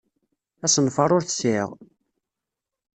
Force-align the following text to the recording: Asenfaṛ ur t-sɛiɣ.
Asenfaṛ 0.65 1.09
ur 1.17 1.23
t-sɛiɣ. 1.23 1.69